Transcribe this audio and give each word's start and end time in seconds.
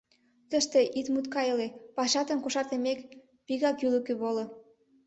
—Тыште 0.49 0.81
ит 0.99 1.07
мутайкале, 1.13 1.67
пашатым 1.95 2.37
кошартымек, 2.41 2.99
вигак 3.47 3.77
ӱлыкӧ 3.85 4.13
воло. 4.21 4.45